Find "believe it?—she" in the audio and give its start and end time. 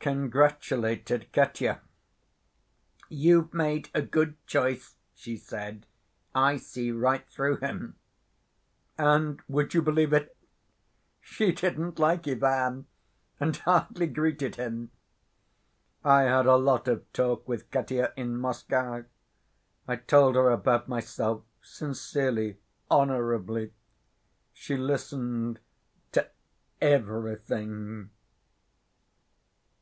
9.82-11.52